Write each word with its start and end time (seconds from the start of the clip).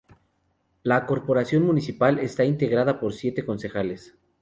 La 0.81 1.05
corporación 1.05 1.61
municipal 1.63 2.17
está 2.17 2.43
integrada 2.43 2.99
por 2.99 3.13
siete 3.13 3.45
concejales. 3.45 4.15